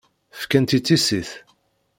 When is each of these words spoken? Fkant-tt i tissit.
Fkant-tt 0.41 0.77
i 0.77 0.79
tissit. 0.85 1.29